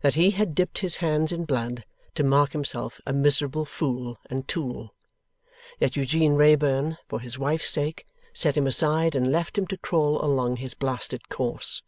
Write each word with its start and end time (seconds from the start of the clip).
That 0.00 0.14
he 0.14 0.30
had 0.30 0.54
dipped 0.54 0.78
his 0.78 0.96
hands 1.04 1.30
in 1.30 1.44
blood, 1.44 1.84
to 2.14 2.24
mark 2.24 2.52
himself 2.52 3.02
a 3.06 3.12
miserable 3.12 3.66
fool 3.66 4.16
and 4.30 4.48
tool. 4.48 4.94
That 5.78 5.94
Eugene 5.94 6.36
Wrayburn, 6.36 6.96
for 7.06 7.20
his 7.20 7.38
wife's 7.38 7.68
sake, 7.68 8.06
set 8.32 8.56
him 8.56 8.66
aside 8.66 9.14
and 9.14 9.30
left 9.30 9.58
him 9.58 9.66
to 9.66 9.76
crawl 9.76 10.24
along 10.24 10.56
his 10.56 10.72
blasted 10.72 11.28
course. 11.28 11.82